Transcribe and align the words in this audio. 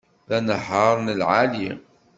D 0.29 0.31
anehhar 0.37 0.95
n 1.05 1.15
lεali 1.19 1.69